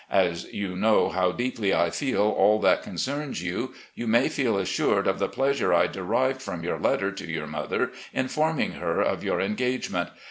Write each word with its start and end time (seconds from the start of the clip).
As 0.09 0.51
you 0.51 0.75
know 0.75 1.09
how 1.09 1.31
deeply 1.31 1.75
I 1.75 1.91
feel 1.91 2.35
aU 2.35 2.57
that 2.61 2.81
concerns 2.81 3.43
you, 3.43 3.75
you 3.93 4.07
may 4.07 4.29
feel 4.29 4.57
assured 4.57 5.05
of 5.05 5.19
the 5.19 5.29
pleasure 5.29 5.75
I 5.75 5.85
derived 5.85 6.41
from 6.41 6.63
your 6.63 6.79
letter 6.79 7.11
to 7.11 7.31
your 7.31 7.45
mother 7.45 7.91
informing 8.11 8.71
her 8.71 8.99
of 8.99 9.23
your 9.23 9.39
engage 9.39 9.91
ment. 9.91 10.09